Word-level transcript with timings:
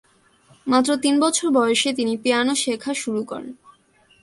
মাত্র 0.67 0.89
তিন 0.97 1.15
বছর 1.19 1.47
বয়সে 1.51 1.89
তিনি 1.93 2.13
পিয়ানো 2.17 2.53
শেখা 2.55 2.91
শুরু 2.93 3.21
করেন। 3.23 3.53